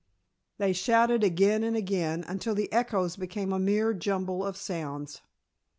They 0.57 0.73
shouted 0.73 1.23
again 1.23 1.63
and 1.63 1.77
again, 1.77 2.25
until 2.27 2.55
the 2.55 2.73
echoes 2.73 3.15
became 3.17 3.53
a 3.53 3.59
mere 3.59 3.93
jumble 3.93 4.43
of 4.43 4.57
sounds. 4.57 5.21